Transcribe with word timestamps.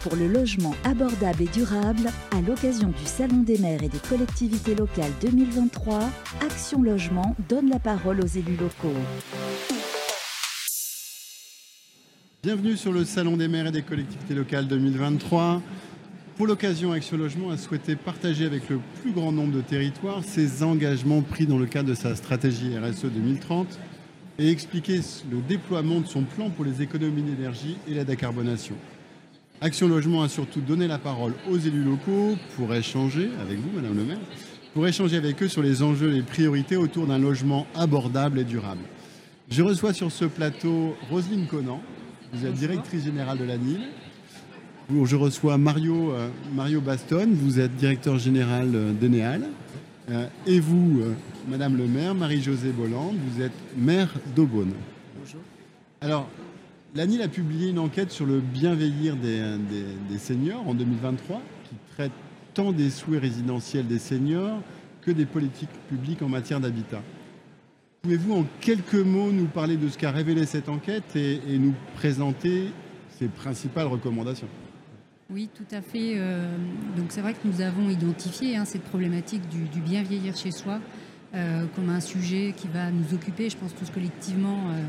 Pour 0.00 0.14
le 0.14 0.28
logement 0.28 0.74
abordable 0.84 1.42
et 1.42 1.46
durable 1.46 2.10
à 2.32 2.40
l'occasion 2.42 2.88
du 2.88 3.06
Salon 3.06 3.38
des 3.38 3.56
maires 3.56 3.82
et 3.82 3.88
des 3.88 3.98
collectivités 3.98 4.74
locales 4.74 5.10
2023. 5.22 6.00
Action 6.42 6.82
Logement 6.82 7.34
donne 7.48 7.70
la 7.70 7.78
parole 7.78 8.20
aux 8.20 8.26
élus 8.26 8.56
locaux. 8.56 8.94
Bienvenue 12.42 12.76
sur 12.76 12.92
le 12.92 13.06
Salon 13.06 13.38
des 13.38 13.48
maires 13.48 13.68
et 13.68 13.72
des 13.72 13.80
collectivités 13.80 14.34
locales 14.34 14.68
2023. 14.68 15.62
Pour 16.36 16.46
l'occasion, 16.46 16.92
Action 16.92 17.16
Logement 17.16 17.50
a 17.50 17.56
souhaité 17.56 17.96
partager 17.96 18.44
avec 18.44 18.68
le 18.68 18.80
plus 19.00 19.12
grand 19.12 19.32
nombre 19.32 19.56
de 19.56 19.62
territoires 19.62 20.22
ses 20.24 20.62
engagements 20.62 21.22
pris 21.22 21.46
dans 21.46 21.58
le 21.58 21.66
cadre 21.66 21.88
de 21.88 21.94
sa 21.94 22.14
stratégie 22.16 22.78
RSE 22.78 23.06
2030 23.06 23.78
et 24.38 24.50
expliquer 24.50 25.00
le 25.30 25.38
déploiement 25.48 26.00
de 26.00 26.06
son 26.06 26.22
plan 26.22 26.50
pour 26.50 26.66
les 26.66 26.82
économies 26.82 27.22
d'énergie 27.22 27.78
et 27.88 27.94
la 27.94 28.04
décarbonation. 28.04 28.74
Action 29.60 29.88
Logement 29.88 30.22
a 30.22 30.28
surtout 30.28 30.60
donné 30.60 30.86
la 30.86 30.98
parole 30.98 31.32
aux 31.48 31.56
élus 31.56 31.84
locaux 31.84 32.36
pour 32.56 32.74
échanger 32.74 33.30
avec 33.40 33.58
vous, 33.58 33.70
Madame 33.74 33.96
le 33.96 34.04
maire, 34.04 34.18
pour 34.74 34.86
échanger 34.86 35.16
avec 35.16 35.42
eux 35.42 35.48
sur 35.48 35.62
les 35.62 35.82
enjeux 35.82 36.10
et 36.10 36.14
les 36.14 36.22
priorités 36.22 36.76
autour 36.76 37.06
d'un 37.06 37.18
logement 37.18 37.66
abordable 37.74 38.40
et 38.40 38.44
durable. 38.44 38.82
Je 39.50 39.62
reçois 39.62 39.92
sur 39.92 40.10
ce 40.10 40.24
plateau 40.24 40.96
Roselyne 41.10 41.46
Conan, 41.46 41.80
vous 42.32 42.44
êtes 42.46 42.54
directrice 42.54 43.04
générale 43.04 43.38
de 43.38 43.44
la 43.44 43.56
NIL. 43.56 43.80
Je 44.90 45.16
reçois 45.16 45.56
Mario, 45.56 46.12
euh, 46.12 46.28
Mario 46.52 46.80
Baston, 46.80 47.28
vous 47.32 47.58
êtes 47.58 47.74
directeur 47.76 48.18
général 48.18 48.70
euh, 48.74 48.92
d'Enéal. 48.92 49.44
Euh, 50.10 50.26
et 50.46 50.60
vous, 50.60 51.00
Madame 51.48 51.78
le 51.78 51.86
maire, 51.86 52.14
Marie-Josée 52.14 52.72
Bolland, 52.72 53.14
vous 53.14 53.40
êtes 53.40 53.52
maire 53.78 54.12
d'Aubonne. 54.36 54.72
Bonjour. 55.18 55.40
Alors, 56.02 56.28
l'ANIL 56.94 57.22
a 57.22 57.28
publié 57.28 57.70
une 57.70 57.78
enquête 57.78 58.10
sur 58.10 58.24
le 58.24 58.40
bienveillir 58.40 59.16
des, 59.16 59.42
des, 60.08 60.18
seniors 60.18 60.66
en 60.66 60.74
2023 60.74 61.42
qui 61.68 61.74
traite 61.94 62.12
tant 62.54 62.72
des 62.72 62.90
souhaits 62.90 63.20
résidentiels 63.20 63.86
des 63.86 63.98
seniors 63.98 64.60
que 65.02 65.10
des 65.10 65.26
politiques 65.26 65.70
publiques 65.88 66.22
en 66.22 66.28
matière 66.28 66.60
d'habitat. 66.60 67.02
Pouvez-vous 68.02 68.34
en 68.34 68.46
quelques 68.60 68.94
mots 68.94 69.32
nous 69.32 69.46
parler 69.46 69.76
de 69.76 69.88
ce 69.88 69.98
qu'a 69.98 70.10
révélé 70.10 70.46
cette 70.46 70.68
enquête 70.68 71.16
et, 71.16 71.40
nous 71.58 71.74
présenter 71.96 72.70
ses 73.18 73.28
principales 73.28 73.86
recommandations? 73.86 74.48
Oui, 75.30 75.48
tout 75.54 75.74
à 75.74 75.80
fait. 75.80 76.12
Euh, 76.16 76.54
donc 76.96 77.06
c'est 77.08 77.22
vrai 77.22 77.32
que 77.32 77.46
nous 77.46 77.60
avons 77.60 77.88
identifié 77.88 78.56
hein, 78.56 78.64
cette 78.64 78.82
problématique 78.82 79.42
du, 79.48 79.80
bien 79.80 80.02
vieillir 80.02 80.36
chez 80.36 80.50
soi 80.50 80.80
euh, 81.34 81.64
comme 81.74 81.88
un 81.88 82.00
sujet 82.00 82.54
qui 82.56 82.68
va 82.68 82.90
nous 82.90 83.14
occuper, 83.14 83.50
je 83.50 83.56
pense 83.56 83.74
tous 83.74 83.90
collectivement, 83.90 84.68
euh, 84.68 84.84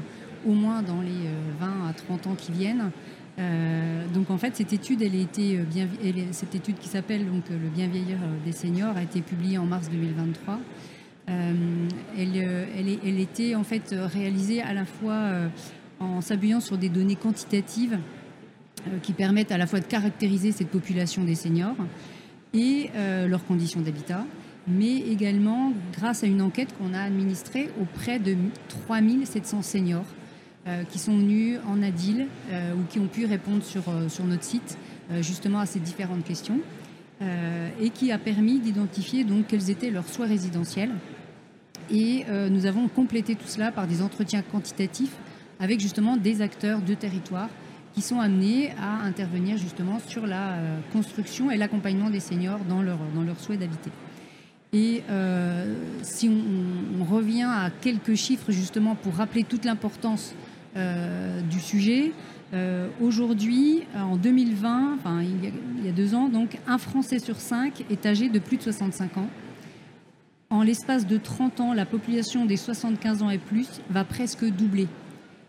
au 0.45 0.53
moins 0.53 0.81
dans 0.81 1.01
les 1.01 1.29
20 1.59 1.89
à 1.89 1.93
30 1.93 2.27
ans 2.27 2.35
qui 2.35 2.51
viennent. 2.51 2.91
donc 4.13 4.29
en 4.29 4.38
fait, 4.38 4.55
cette 4.55 4.73
étude, 4.73 4.99
bien, 4.99 5.88
cette 6.31 6.55
étude 6.55 6.77
qui 6.77 6.88
s'appelle 6.88 7.25
donc 7.25 7.49
le 7.49 7.69
bien 7.69 7.88
vieillir 7.88 8.17
des 8.45 8.51
seniors 8.51 8.95
a 8.95 9.03
été 9.03 9.21
publiée 9.21 9.57
en 9.57 9.66
mars 9.66 9.89
2023. 9.89 10.59
Elle, 11.27 12.99
elle, 13.03 13.19
était 13.19 13.55
en 13.55 13.63
fait 13.63 13.95
réalisée 14.13 14.61
à 14.61 14.73
la 14.73 14.85
fois 14.85 15.31
en 15.99 16.21
s'appuyant 16.21 16.59
sur 16.59 16.77
des 16.77 16.89
données 16.89 17.16
quantitatives 17.16 17.97
qui 19.01 19.13
permettent 19.13 19.51
à 19.51 19.57
la 19.57 19.66
fois 19.66 19.79
de 19.79 19.85
caractériser 19.85 20.51
cette 20.51 20.69
population 20.69 21.23
des 21.23 21.35
seniors 21.35 21.75
et 22.53 22.91
leurs 23.27 23.45
conditions 23.45 23.81
d'habitat, 23.81 24.25
mais 24.67 24.97
également 24.97 25.73
grâce 25.93 26.23
à 26.23 26.27
une 26.27 26.41
enquête 26.41 26.75
qu'on 26.77 26.93
a 26.93 27.01
administrée 27.01 27.69
auprès 27.81 28.19
de 28.19 28.35
3700 28.88 29.61
seniors 29.61 30.05
euh, 30.05 30.24
qui 30.89 30.99
sont 30.99 31.16
venus 31.16 31.59
en 31.67 31.81
ADIL 31.83 32.27
euh, 32.49 32.73
ou 32.73 32.83
qui 32.89 32.99
ont 32.99 33.08
pu 33.08 33.25
répondre 33.25 33.63
sur, 33.63 33.83
euh, 33.88 34.09
sur 34.09 34.25
notre 34.25 34.44
site 34.44 34.77
justement 35.22 35.59
à 35.59 35.67
ces 35.67 35.80
différentes 35.80 36.23
questions 36.23 36.59
et 37.80 37.91
qui 37.91 38.11
a 38.11 38.17
permis 38.17 38.57
d'identifier 38.57 39.23
donc 39.23 39.45
quels 39.47 39.69
étaient 39.69 39.91
leurs 39.91 40.07
soins 40.07 40.25
résidentiels. 40.25 40.89
Et 41.91 42.25
nous 42.50 42.66
avons 42.66 42.88
complété 42.88 43.35
tout 43.35 43.45
cela 43.45 43.72
par 43.72 43.85
des 43.85 44.01
entretiens 44.01 44.41
quantitatifs 44.41 45.16
avec 45.59 45.79
justement 45.79 46.17
des 46.17 46.41
acteurs 46.41 46.81
de 46.81 46.95
territoire 46.95 47.50
qui 47.94 48.01
sont 48.01 48.19
amenés 48.19 48.72
à 48.81 49.03
intervenir 49.03 49.57
justement 49.57 50.00
sur 50.00 50.25
la 50.25 50.56
construction 50.91 51.51
et 51.51 51.57
l'accompagnement 51.57 52.09
des 52.09 52.19
seniors 52.19 52.62
dans 52.68 52.81
leur, 52.81 52.97
dans 53.13 53.22
leur 53.22 53.39
souhait 53.39 53.57
d'habiter. 53.57 53.91
Et 54.75 55.03
euh, 55.09 55.73
si 56.01 56.29
on, 56.29 57.06
revient 57.06 57.44
à 57.44 57.69
quelques 57.81 58.16
chiffres 58.16 58.51
justement 58.51 58.95
pour 58.95 59.13
rappeler 59.13 59.45
toute 59.45 59.63
l'importance 59.63 60.34
euh, 60.34 60.54
du 60.75 61.59
sujet, 61.59 62.12
euh, 62.53 62.88
aujourd'hui, 63.02 63.84
en 63.96 64.18
2020, 64.18 64.96
enfin, 64.96 65.22
il, 65.22 65.86
y 65.86 65.90
a, 65.90 65.91
deux 65.91 66.13
ans, 66.13 66.30
donc 66.30 66.58
un 66.68 66.78
Français 66.78 67.19
sur 67.19 67.38
cinq 67.38 67.86
est 67.90 68.06
âgé 68.06 68.30
de 68.30 68.40
plus 68.40 68.58
de 68.58 68.63
65 68.63 69.18
ans. 69.18 69.30
En 70.50 70.62
l'espace 70.62 71.08
de 71.08 71.18
30 71.18 71.59
ans, 71.59 71.74
la 71.74 71.86
population 71.86 72.46
des 72.46 72.58
75 72.58 73.24
ans 73.24 73.30
et 73.30 73.38
plus 73.38 73.81
va 73.90 74.03
presque 74.03 74.46
doubler. 74.46 74.88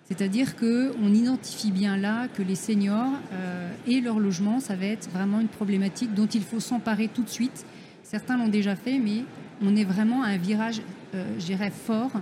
C'est-à-dire 0.04 0.56
qu'on 0.56 1.12
identifie 1.12 1.72
bien 1.72 1.96
là 1.96 2.28
que 2.28 2.42
les 2.42 2.54
seniors 2.54 3.10
et 3.88 4.00
leur 4.00 4.20
logement, 4.20 4.60
ça 4.60 4.76
va 4.76 4.86
être 4.86 5.10
vraiment 5.10 5.40
une 5.40 5.48
problématique 5.48 6.14
dont 6.14 6.26
il 6.26 6.42
faut 6.42 6.60
s'emparer 6.60 7.08
tout 7.08 7.24
de 7.24 7.28
suite 7.28 7.66
Certains 8.06 8.36
l'ont 8.36 8.46
déjà 8.46 8.76
fait, 8.76 9.00
mais 9.00 9.24
on 9.60 9.74
est 9.74 9.82
vraiment 9.82 10.22
à 10.22 10.28
un 10.28 10.36
virage, 10.36 10.80
euh, 11.14 11.24
je 11.40 11.46
dirais, 11.46 11.72
fort 11.72 12.12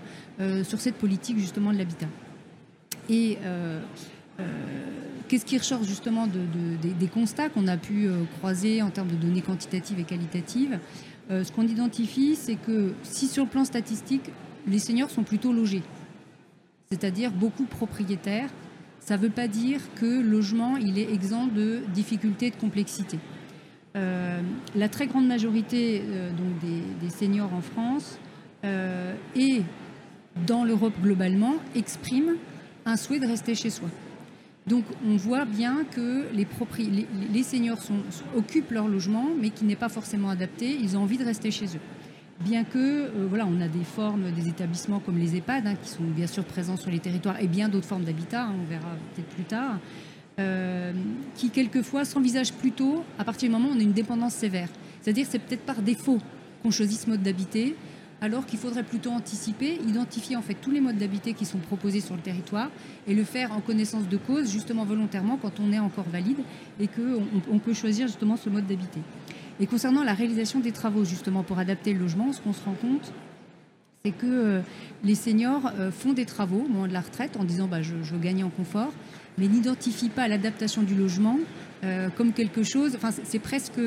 euh, 0.41 0.65
sur 0.65 0.81
cette 0.81 0.95
politique 0.95 1.39
justement 1.39 1.75
de 1.75 1.77
l'habitat. 1.77 2.07
Et 3.09 3.39
euh, 3.45 3.81
qu'est-ce 5.29 5.45
qui 5.45 5.59
ressort 5.59 5.85
justement 5.85 6.27
des 6.27 7.09
constats 7.09 7.49
qu'on 7.49 7.67
a 7.69 7.77
pu 7.77 8.09
croiser 8.39 8.83
en 8.83 8.91
termes 8.91 9.09
de 9.09 9.17
données 9.17 9.43
quantitatives 9.43 10.01
et 10.01 10.05
qualitatives? 10.05 10.79
Ce 11.31 11.51
qu'on 11.53 11.67
identifie, 11.67 12.37
c'est 12.37 12.57
que 12.57 12.93
si 13.03 13.29
sur 13.29 13.45
le 13.45 13.51
plan 13.51 13.65
statistique, 13.65 14.31
les 14.67 14.79
seniors 14.79 15.11
sont 15.11 15.23
plutôt 15.23 15.53
logés, 15.53 15.83
c'est-à-dire 16.91 17.31
beaucoup 17.31 17.65
propriétaires, 17.65 18.51
ça 19.01 19.17
ne 19.17 19.23
veut 19.23 19.31
pas 19.31 19.49
dire 19.49 19.81
que 19.97 20.07
le 20.07 20.23
logement 20.23 20.77
il 20.77 20.99
est 20.99 21.13
exempt 21.13 21.47
de 21.47 21.83
difficultés, 21.93 22.51
de 22.51 22.57
complexité. 22.57 23.19
Euh, 23.97 24.41
la 24.75 24.89
très 24.89 25.07
grande 25.07 25.29
majorité 25.29 26.03
euh, 26.05 26.31
donc 26.31 26.59
des, 27.01 27.11
seniors 27.11 27.53
en 27.55 27.61
France 27.61 28.19
euh, 28.65 29.15
et 29.37 29.63
dans 30.49 30.65
l'Europe 30.65 30.95
globalement 31.01 31.55
expriment 31.77 32.35
un 32.87 32.97
souhait 32.97 33.21
de 33.21 33.27
rester 33.27 33.55
chez 33.55 33.71
soi. 33.71 33.89
Donc 34.67 34.85
on 35.07 35.17
voit 35.17 35.45
bien 35.45 35.85
que 35.91 36.25
les, 36.33 36.47
les, 37.33 37.43
seniors 37.43 37.79
occupent 38.35 38.71
leur 38.71 38.89
logement, 38.89 39.29
mais 39.39 39.51
qui 39.51 39.65
n'est 39.65 39.77
pas 39.77 39.91
forcément 39.91 40.31
adapté. 40.31 40.77
Ils 40.81 40.97
ont 40.97 41.03
envie 41.03 41.19
de 41.19 41.25
rester 41.25 41.51
chez 41.51 41.67
eux. 41.67 41.81
Bien 42.41 42.65
que, 42.65 43.11
voilà, 43.29 43.47
on 43.47 43.61
a 43.61 43.69
des 43.69 43.85
formes, 43.85 44.31
des 44.33 44.49
établissements 44.49 45.01
comme 45.01 45.19
les 45.19 45.37
EHPAD, 45.37 45.67
hein, 45.67 45.75
qui 45.81 45.89
sont 45.89 46.03
bien 46.03 46.27
sûr 46.27 46.45
présents 46.45 46.77
sur 46.77 46.91
les 46.91 46.99
territoires, 46.99 47.41
et 47.41 47.47
bien 47.47 47.69
d'autres 47.69 47.87
formes 47.87 48.05
d'habitat, 48.05 48.45
hein, 48.45 48.55
on 48.61 48.69
verra 48.69 48.89
peut-être 49.15 49.29
plus 49.29 49.45
tard. 49.45 49.79
Euh, 50.41 50.93
qui 51.37 51.51
quelquefois 51.51 52.05
s'envisage 52.05 52.53
plutôt 52.55 53.05
à 53.21 53.25
partir 53.25 53.49
du 53.49 53.55
moment 53.55 53.69
où 53.69 53.77
on 53.77 53.79
a 53.79 53.83
une 53.83 53.93
dépendance 53.93 54.35
sévère. 54.35 54.69
C'est-à-dire 55.01 55.27
c'est 55.31 55.39
peut-être 55.39 55.65
par 55.65 55.81
défaut 55.81 56.19
qu'on 56.61 56.73
choisit 56.73 56.99
ce 56.99 57.09
mode 57.09 57.23
d'habiter, 57.23 57.77
alors 58.25 58.47
qu'il 58.47 58.59
faudrait 58.59 58.85
plutôt 58.85 59.11
anticiper, 59.11 59.79
identifier 59.87 60.35
en 60.35 60.41
fait 60.41 60.55
tous 60.55 60.71
les 60.71 60.81
modes 60.81 60.97
d'habiter 60.97 61.35
qui 61.35 61.45
sont 61.45 61.59
proposés 61.59 62.01
sur 62.01 62.15
le 62.15 62.23
territoire 62.23 62.71
et 63.07 63.13
le 63.13 63.23
faire 63.23 63.53
en 63.53 63.61
connaissance 63.61 64.09
de 64.09 64.17
cause, 64.17 64.51
justement 64.51 64.87
volontairement 64.87 65.37
quand 65.37 65.61
on 65.61 65.71
est 65.73 65.79
encore 65.79 66.09
valide 66.11 66.39
et 66.81 66.89
qu'on 66.89 67.23
on 67.53 67.59
peut 67.59 67.75
choisir 67.75 68.07
justement 68.07 68.39
ce 68.39 68.49
mode 68.49 68.67
d'habiter. 68.67 69.01
Et 69.61 69.67
concernant 69.67 70.03
la 70.03 70.15
réalisation 70.15 70.61
des 70.61 70.73
travaux 70.73 71.05
justement 71.05 71.43
pour 71.43 71.59
adapter 71.59 71.93
le 71.93 72.01
logement, 72.01 72.33
ce 72.33 72.41
qu'on 72.41 72.55
se 72.55 72.65
rend 72.65 72.73
compte, 72.73 73.13
c'est 74.07 74.13
que 74.13 74.27
euh, 74.27 74.61
les 75.05 75.15
seniors 75.15 75.71
euh, 75.79 75.91
font 75.91 76.15
des 76.15 76.25
travaux 76.25 76.65
au 76.65 76.69
moment 76.69 76.89
de 76.89 76.95
la 76.95 77.03
retraite 77.03 77.37
en 77.37 77.45
disant 77.45 77.69
bah, 77.69 77.83
je, 77.83 78.17
gagner 78.17 78.43
en 78.43 78.49
confort, 78.49 78.93
mais 79.37 79.49
n'identifie 79.49 80.09
pas 80.09 80.29
l'adaptation 80.29 80.83
du 80.83 80.95
logement 80.95 81.39
euh, 81.85 82.09
comme 82.17 82.33
quelque 82.33 82.63
chose. 82.63 82.97
Enfin, 82.97 83.11
c'est 83.11 83.39
presque, 83.39 83.81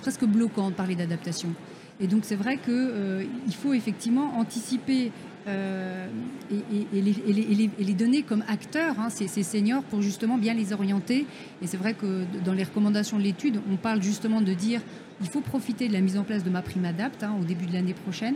presque 0.00 0.24
bloquant 0.24 0.70
de 0.70 0.74
parler 0.74 0.94
d'adaptation. 0.94 1.50
Et 2.00 2.06
donc, 2.06 2.24
c'est 2.24 2.36
vrai 2.36 2.56
qu'il 2.56 2.72
euh, 2.74 3.24
faut 3.52 3.72
effectivement 3.72 4.38
anticiper 4.38 5.12
euh, 5.46 6.06
et, 6.50 7.00
les, 7.00 7.94
donner 7.94 8.22
comme 8.22 8.42
acteurs, 8.48 8.98
hein, 8.98 9.10
ces, 9.10 9.28
seniors, 9.42 9.82
pour 9.84 10.02
justement 10.02 10.38
bien 10.38 10.54
les 10.54 10.72
orienter. 10.72 11.26
Et 11.62 11.66
c'est 11.66 11.76
vrai 11.76 11.94
que 11.94 12.24
dans 12.44 12.52
les 12.52 12.64
recommandations 12.64 13.18
de 13.18 13.22
l'étude, 13.22 13.60
on 13.70 13.76
parle 13.76 14.02
justement 14.02 14.40
de 14.40 14.52
dire 14.54 14.80
il 15.20 15.28
faut 15.28 15.40
profiter 15.40 15.86
de 15.86 15.92
la 15.92 16.00
mise 16.00 16.18
en 16.18 16.24
place 16.24 16.42
de 16.42 16.50
ma 16.50 16.62
prime 16.62 16.84
adapt 16.84 17.22
hein, 17.22 17.36
au 17.40 17.44
début 17.44 17.66
de 17.66 17.72
l'année 17.72 17.94
prochaine 17.94 18.34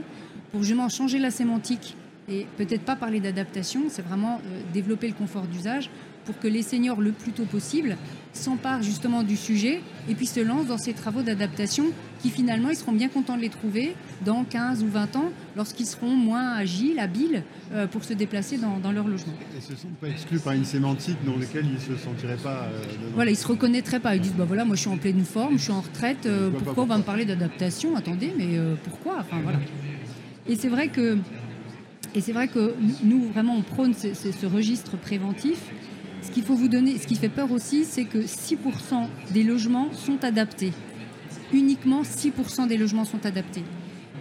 pour 0.53 0.63
justement 0.63 0.89
changer 0.89 1.19
la 1.19 1.31
sémantique 1.31 1.97
et 2.29 2.47
peut-être 2.57 2.83
pas 2.83 2.97
parler 2.97 3.21
d'adaptation, 3.21 3.85
c'est 3.89 4.03
vraiment 4.03 4.41
développer 4.73 5.09
le 5.09 5.15
confort 5.15 5.47
d'usage 5.47 5.91
pour 6.29 6.39
que 6.39 6.47
les 6.47 6.63
seniors, 6.63 7.01
le 7.01 7.13
plus 7.13 7.33
tôt 7.33 7.47
possible, 7.47 7.97
s'emparent 8.35 8.83
justement 8.83 9.23
du 9.23 9.35
sujet 9.35 9.81
et 10.11 10.15
puis 10.15 10.27
se 10.27 10.41
lancent 10.41 10.67
dans 10.67 10.77
ces 10.77 10.93
travaux 10.93 11.23
d'adaptation 11.23 11.87
qui 12.21 12.29
finalement, 12.29 12.69
ils 12.69 12.77
seront 12.77 12.93
bien 12.93 13.09
contents 13.09 13.37
de 13.37 13.41
les 13.41 13.49
trouver 13.49 13.95
dans 14.27 14.45
15 14.45 14.83
ou 14.83 14.89
20 14.89 15.17
ans 15.17 15.31
lorsqu'ils 15.57 15.87
seront 15.87 16.11
moins 16.11 16.53
agiles, 16.53 16.99
habiles 16.99 17.45
euh, 17.73 17.87
pour 17.87 18.05
se 18.05 18.13
déplacer 18.13 18.59
dans, 18.59 18.93
leur 18.93 19.09
logement. 19.09 19.33
Et 19.57 19.63
ce 19.63 19.73
ne 19.73 19.79
sont 19.79 19.89
pas 19.99 20.09
exclus 20.09 20.39
par 20.39 20.53
une 20.53 20.67
sémantique 20.67 21.17
dans 21.25 21.39
laquelle 21.39 21.65
ils 21.65 21.75
ne 21.93 21.97
se 21.97 22.05
sentiraient 22.05 22.37
pas... 22.37 22.65
Euh, 22.65 22.83
voilà, 23.15 23.31
ils 23.31 23.35
ne 23.35 23.39
se 23.39 23.47
reconnaîtraient 23.47 24.01
pas. 24.01 24.15
Ils 24.15 24.21
disent, 24.21 24.35
bah 24.37 24.45
voilà, 24.47 24.67
moi 24.67 24.77
je 24.77 24.83
suis 24.83 24.91
en 24.91 24.99
pleine 24.99 25.25
forme, 25.25 25.57
je 25.57 25.63
suis 25.63 25.73
en 25.73 25.81
retraite, 25.81 26.27
euh, 26.27 26.51
pourquoi, 26.51 26.85
on 26.85 26.89
va 26.89 26.99
me 26.99 27.05
parler 27.05 27.25
d'adaptation? 27.25 27.97
Attendez, 27.97 28.35
mais 28.37 28.59
pourquoi? 28.85 29.21
Enfin 29.21 29.41
voilà. 29.43 29.61
Et 30.47 30.57
c'est 30.57 30.69
vrai 30.69 30.89
que... 30.89 31.17
Et 32.15 32.21
c'est 32.21 32.33
vrai 32.33 32.49
que 32.49 32.75
nous, 33.03 33.29
vraiment, 33.29 33.55
on 33.55 33.63
prône 33.63 33.95
ce 33.95 34.47
registre 34.47 34.97
préventif 34.97 35.59
ce 36.23 36.31
qu'il 36.31 36.43
faut 36.43 36.55
vous 36.55 36.69
donner, 36.69 36.99
ce 36.99 37.07
qui 37.07 37.15
fait 37.15 37.29
peur 37.29 37.53
aussi, 37.53 37.85
c'est 37.85 38.05
que 38.05 38.19
6% 38.19 39.07
des 39.31 39.45
logements 39.45 39.93
sont 39.93 40.25
adaptés. 40.25 40.73
Uniquement 41.53 42.03
6% 42.03 42.67
des 42.67 42.77
logements 42.77 43.05
sont 43.05 43.25
adaptés. 43.25 43.63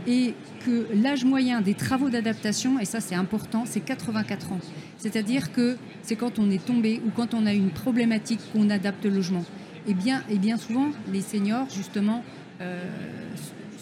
Et 0.06 0.36
que 0.66 0.88
l'âge 0.94 1.26
moyen 1.26 1.60
des 1.60 1.74
travaux 1.74 2.10
d'adaptation, 2.10 2.80
et 2.80 2.86
ça 2.86 3.02
c'est 3.02 3.16
important, 3.16 3.64
c'est 3.66 3.82
84 3.82 4.54
ans. 4.54 4.60
C'est-à-dire 4.98 5.52
que 5.52 5.78
c'est 6.02 6.16
quand 6.16 6.40
on 6.40 6.50
est 6.50 6.64
tombé 6.64 7.02
ou 7.06 7.10
quand 7.10 7.34
on 7.34 7.46
a 7.46 7.54
une 7.54 7.72
problématique 7.72 8.40
qu'on 8.54 8.70
adapte 8.70 9.04
le 9.04 9.12
logement. 9.12 9.44
Et 9.88 9.94
bien, 9.94 10.24
et 10.30 10.38
bien 10.38 10.58
souvent, 10.58 10.92
les 11.12 11.22
seniors, 11.22 11.70
justement, 11.70 12.24
euh, 12.62 12.84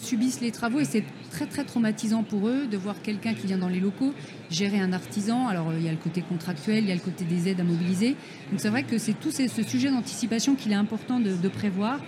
subissent 0.06 0.40
les 0.40 0.52
travaux 0.52 0.78
et 0.80 0.84
c'est 0.84 1.04
très 1.30 1.46
très 1.46 1.64
traumatisant 1.64 2.22
pour 2.22 2.48
eux 2.48 2.66
de 2.66 2.76
voir 2.76 3.02
quelqu'un 3.02 3.34
qui 3.34 3.46
vient 3.46 3.58
dans 3.58 3.68
les 3.68 3.80
locaux 3.80 4.14
gérer 4.50 4.78
un 4.78 4.92
artisan. 4.92 5.48
Alors 5.48 5.72
il 5.74 5.84
y 5.84 5.88
a 5.88 5.92
le 5.92 5.98
côté 5.98 6.22
contractuel, 6.22 6.84
il 6.84 6.88
y 6.88 6.92
a 6.92 6.94
le 6.94 7.00
côté 7.00 7.24
des 7.24 7.48
aides 7.48 7.60
à 7.60 7.64
mobiliser. 7.64 8.16
Donc 8.50 8.60
c'est 8.60 8.68
vrai 8.68 8.84
que 8.84 8.98
c'est 8.98 9.14
tout 9.14 9.32
ce 9.32 9.62
sujet 9.62 9.90
d'anticipation 9.90 10.54
qu'il 10.54 10.72
est 10.72 10.76
important 10.76 11.18
de, 11.20 11.48
prévoir. 11.48 12.00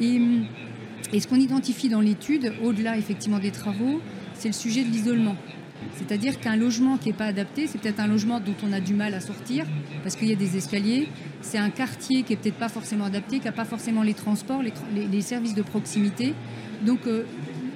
Et, 0.00 0.20
et 1.12 1.20
ce 1.20 1.26
qu'on 1.28 1.36
identifie 1.36 1.88
dans 1.88 2.00
l'étude, 2.00 2.52
au-delà 2.62 2.96
effectivement 2.96 3.38
des 3.38 3.50
travaux, 3.50 4.00
c'est 4.34 4.48
le 4.48 4.54
sujet 4.54 4.84
de 4.84 4.90
l'isolement. 4.90 5.36
C'est-à-dire 5.96 6.40
qu'un 6.40 6.56
logement 6.56 6.96
qui 6.98 7.08
n'est 7.08 7.14
pas 7.14 7.26
adapté, 7.26 7.66
c'est 7.66 7.78
peut-être 7.78 8.00
un 8.00 8.06
logement 8.06 8.40
dont 8.40 8.54
on 8.66 8.72
a 8.72 8.80
du 8.80 8.94
mal 8.94 9.14
à 9.14 9.20
sortir 9.20 9.64
parce 10.02 10.16
qu'il 10.16 10.28
y 10.28 10.32
a 10.32 10.36
des 10.36 10.56
escaliers. 10.56 11.08
C'est 11.40 11.58
un 11.58 11.70
quartier 11.70 12.22
qui 12.22 12.32
n'est 12.32 12.38
peut-être 12.38 12.58
pas 12.58 12.68
forcément 12.68 13.04
adapté, 13.04 13.38
qui 13.38 13.44
n'a 13.44 13.52
pas 13.52 13.64
forcément 13.64 14.02
les 14.02 14.14
transports, 14.14 14.62
les, 14.62 15.20
services 15.20 15.54
de 15.54 15.62
proximité. 15.62 16.34
Donc 16.84 17.06
euh, 17.06 17.24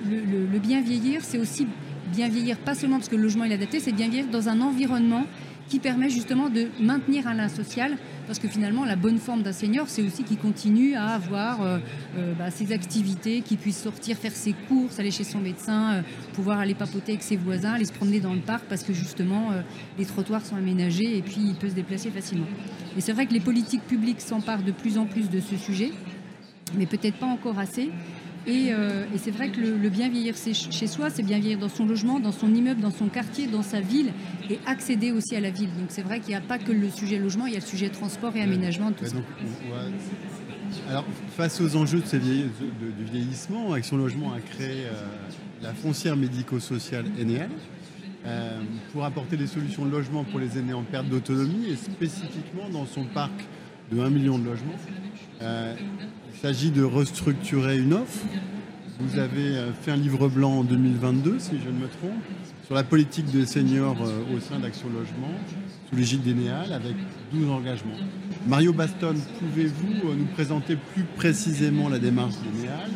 le, 0.08 0.58
bien 0.58 0.80
vieillir, 0.80 1.22
c'est 1.24 1.38
aussi 1.38 1.66
bien 2.12 2.28
vieillir, 2.28 2.58
pas 2.58 2.74
seulement 2.74 2.96
parce 2.96 3.08
que 3.08 3.16
le 3.16 3.22
logement 3.22 3.44
est 3.44 3.54
adapté, 3.54 3.80
c'est 3.80 3.92
bien 3.92 4.08
vieillir 4.08 4.30
dans 4.30 4.48
un 4.48 4.60
environnement 4.60 5.26
qui 5.70 5.78
permet 5.78 6.10
justement 6.10 6.50
de 6.50 6.68
maintenir 6.80 7.26
un 7.26 7.34
lien 7.34 7.48
social, 7.48 7.96
parce 8.26 8.38
que 8.38 8.48
finalement, 8.48 8.84
la 8.84 8.96
bonne 8.96 9.18
forme 9.18 9.42
d'un 9.42 9.52
senior, 9.52 9.88
c'est 9.88 10.02
aussi 10.02 10.24
qu'il 10.24 10.36
continue 10.36 10.94
à 10.96 11.06
avoir 11.06 11.62
euh, 11.62 11.78
euh, 12.18 12.34
bah, 12.34 12.50
ses 12.50 12.72
activités, 12.72 13.40
qu'il 13.40 13.56
puisse 13.56 13.80
sortir, 13.80 14.18
faire 14.18 14.32
ses 14.32 14.52
courses, 14.68 14.98
aller 14.98 15.12
chez 15.12 15.24
son 15.24 15.38
médecin, 15.38 16.02
pouvoir 16.34 16.58
aller 16.58 16.74
papoter 16.74 17.12
avec 17.12 17.22
ses 17.22 17.36
voisins, 17.36 17.72
aller 17.72 17.86
se 17.86 17.92
promener 17.92 18.20
dans 18.20 18.34
le 18.34 18.40
parc, 18.40 18.64
parce 18.68 18.82
que 18.82 18.92
justement, 18.92 19.50
les 19.96 20.04
trottoirs 20.04 20.44
sont 20.44 20.56
aménagés 20.56 21.16
et 21.16 21.22
puis 21.22 21.40
il 21.40 21.54
peut 21.54 21.68
se 21.68 21.74
déplacer 21.74 22.10
facilement. 22.10 22.46
Et 22.98 23.00
c'est 23.00 23.12
vrai 23.12 23.26
que 23.26 23.32
les 23.32 23.40
politiques 23.40 23.86
publiques 23.86 24.20
s'emparent 24.20 24.64
de 24.64 24.72
plus 24.72 24.98
en 24.98 25.06
plus 25.06 25.30
de 25.30 25.40
ce 25.40 25.56
sujet, 25.56 25.92
mais 26.76 26.86
peut-être 26.86 27.16
pas 27.16 27.26
encore 27.26 27.58
assez. 27.58 27.90
Euh, 28.48 29.04
et, 29.14 29.18
c'est 29.18 29.30
vrai 29.30 29.50
que 29.50 29.60
le, 29.60 29.88
bien 29.88 30.08
vieillir 30.08 30.34
chez 30.36 30.86
soi, 30.86 31.10
c'est 31.10 31.22
bien 31.22 31.38
vieillir 31.38 31.58
dans 31.58 31.68
son 31.68 31.86
logement, 31.86 32.20
dans 32.20 32.32
son 32.32 32.52
immeuble, 32.54 32.80
dans 32.80 32.90
son 32.90 33.08
quartier, 33.08 33.46
dans 33.46 33.62
sa 33.62 33.80
ville 33.80 34.12
et 34.48 34.58
accéder 34.66 35.12
aussi 35.12 35.36
à 35.36 35.40
la 35.40 35.50
ville. 35.50 35.70
Donc 35.78 35.86
c'est 35.88 36.02
vrai 36.02 36.20
qu'il 36.20 36.30
n'y 36.30 36.36
a 36.36 36.40
pas 36.40 36.58
que 36.58 36.72
le 36.72 36.88
sujet 36.90 37.18
logement, 37.18 37.46
il 37.46 37.52
y 37.52 37.56
a 37.56 37.60
le 37.60 37.64
sujet 37.64 37.90
transport 37.90 38.34
et 38.36 38.42
aménagement. 38.42 38.92
Tout 38.92 39.04
ça. 39.04 39.16
Alors 40.88 41.04
face 41.36 41.60
aux 41.60 41.76
enjeux 41.76 42.00
de 42.00 42.18
du 42.18 43.04
vieillissement, 43.10 43.72
Action 43.72 43.96
Logement 43.96 44.32
a 44.32 44.40
créé 44.40 44.84
euh, 44.86 44.92
la 45.62 45.74
foncière 45.74 46.16
médico-sociale 46.16 47.06
Enel. 47.20 47.50
Euh, 48.26 48.60
pour 48.92 49.06
apporter 49.06 49.38
des 49.38 49.46
solutions 49.46 49.86
de 49.86 49.90
logement 49.90 50.24
pour 50.24 50.40
les 50.40 50.58
aînés 50.58 50.74
en 50.74 50.82
perte 50.82 51.06
d'autonomie 51.08 51.70
et 51.70 51.76
spécifiquement 51.76 52.68
dans 52.70 52.84
son 52.84 53.04
parc 53.04 53.32
de 53.90 53.98
1 53.98 54.10
million 54.10 54.38
de 54.38 54.44
logements. 54.44 54.76
Il 56.42 56.46
s'agit 56.46 56.70
de 56.70 56.82
restructurer 56.82 57.78
une 57.78 57.92
offre. 57.92 58.24
Vous 58.98 59.18
avez 59.18 59.58
euh, 59.58 59.72
fait 59.74 59.90
un 59.90 59.96
livre 59.96 60.26
blanc 60.26 60.60
en 60.60 60.64
2022, 60.64 61.38
si 61.38 61.50
je 61.62 61.68
ne 61.68 61.74
me 61.74 61.86
trompe, 61.86 62.22
sur 62.64 62.74
la 62.74 62.82
politique 62.82 63.26
des 63.26 63.44
seniors 63.44 63.98
euh, 64.00 64.34
au 64.34 64.40
sein 64.40 64.58
d'Action 64.58 64.88
Logement, 64.88 65.34
sous 65.90 65.96
l'égide 65.96 66.22
d'Enéal, 66.22 66.72
avec 66.72 66.94
12 67.34 67.50
engagements. 67.50 67.92
Mario 68.48 68.72
Baston, 68.72 69.16
pouvez-vous 69.38 70.08
euh, 70.08 70.14
nous 70.16 70.24
présenter 70.32 70.78
plus 70.94 71.04
précisément 71.04 71.90
la 71.90 71.98
démarche 71.98 72.36
d'Enéal 72.38 72.88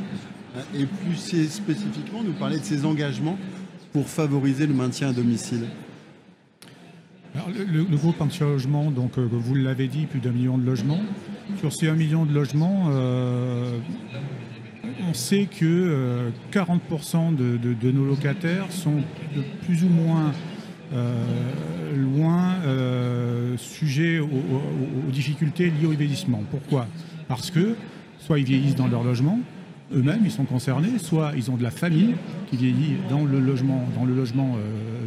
et 0.75 0.87
plus 0.87 1.17
spécifiquement 1.49 2.23
nous 2.23 2.33
parler 2.33 2.59
de 2.59 2.65
ces 2.65 2.87
engagements 2.87 3.37
pour 3.93 4.09
favoriser 4.09 4.67
le 4.67 4.73
maintien 4.73 5.11
à 5.11 5.13
domicile? 5.13 5.67
Le, 7.35 7.83
groupe 7.97 8.23
Action 8.23 8.49
Logement, 8.49 8.91
vous 8.91 9.55
l'avez 9.55 9.89
dit, 9.89 10.07
plus 10.07 10.21
d'un 10.21 10.31
million 10.31 10.57
de 10.57 10.65
logements. 10.65 11.01
Sur 11.59 11.73
ces 11.73 11.89
1 11.89 11.95
million 11.95 12.25
de 12.25 12.33
logements, 12.33 12.87
euh, 12.91 13.79
on 15.09 15.13
sait 15.13 15.47
que 15.47 16.31
40% 16.53 17.37
euh, 17.39 17.59
de, 17.59 17.91
nos 17.91 18.07
locataires 18.07 18.71
sont 18.71 18.97
de 19.37 19.43
plus 19.65 19.85
ou 19.85 19.89
moins 19.89 20.33
euh, 20.95 21.97
loin 21.97 22.55
sujets 23.59 24.19
aux, 24.19 24.31
difficultés 25.11 25.71
liées 25.71 25.87
au 25.87 25.91
vieillissement. 25.91 26.43
Pourquoi? 26.51 26.87
Parce 27.29 27.51
que 27.51 27.77
soit 28.19 28.39
ils 28.39 28.45
vieillissent 28.45 28.77
dans 28.77 28.89
leur 28.89 29.05
logement, 29.05 29.39
eux-mêmes 29.95 30.23
ils 30.25 30.31
sont 30.31 30.45
concernés, 30.45 30.99
soit 30.99 31.33
ils 31.37 31.51
ont 31.51 31.57
de 31.57 31.63
la 31.63 31.71
famille 31.71 32.15
qui 32.51 32.57
vieillit 32.57 32.97
dans 33.11 33.25
le 33.25 33.39
logement, 33.39 33.87
dans 33.95 34.05
le 34.05 34.15
logement 34.15 34.57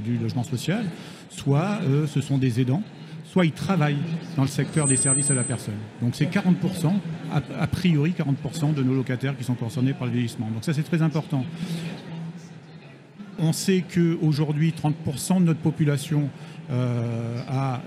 du 0.06 0.18
logement 0.18 0.44
social, 0.44 0.86
soit 1.30 1.80
ce 2.08 2.22
sont 2.22 2.38
des 2.38 2.62
aidants 2.62 2.84
soit 3.28 3.46
ils 3.46 3.52
travaillent 3.52 3.98
dans 4.36 4.44
le 4.44 4.48
secteur 4.48 4.88
des 4.88 4.98
services 4.98 5.30
à 5.30 5.36
la 5.36 5.44
personne. 5.44 5.76
Donc 6.02 6.16
c'est 6.16 6.26
40%, 6.26 6.94
a, 7.32 7.68
priori 7.68 8.14
40% 8.18 8.74
de 8.74 8.84
nos 8.84 8.96
locataires 8.96 9.38
qui 9.38 9.44
sont 9.44 9.56
concernés 9.56 9.94
par 9.94 10.08
le 10.08 10.14
vieillissement. 10.14 10.48
Donc 10.48 10.64
ça 10.64 10.74
c'est 10.74 10.84
très 10.84 11.02
important. 11.02 11.46
On 13.40 13.54
sait 13.54 13.84
qu'aujourd'hui 13.94 14.74
30% 14.74 15.42
de 15.42 15.46
notre 15.46 15.60
population 15.60 16.30
euh, 16.70 17.40
a 17.48 17.82